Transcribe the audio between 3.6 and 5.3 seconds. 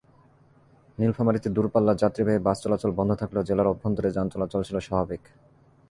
অভ্যন্তরে যান চলাচল ছিল স্বাভাবিক।